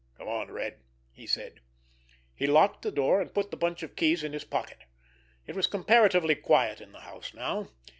"Come 0.17 0.27
on, 0.27 0.49
Red!" 0.49 0.81
he 1.11 1.27
said. 1.27 1.59
He 2.33 2.47
locked 2.47 2.81
the 2.81 2.91
door, 2.91 3.21
and 3.21 3.31
put 3.35 3.51
the 3.51 3.55
bunch 3.55 3.83
of 3.83 3.95
keys 3.95 4.23
in 4.23 4.33
his 4.33 4.43
pocket. 4.43 4.85
It 5.45 5.53
was 5.55 5.67
comparatively 5.67 6.33
quiet 6.33 6.81
in 6.81 6.91
the 6.91 7.01
house 7.01 7.35
now. 7.35 7.69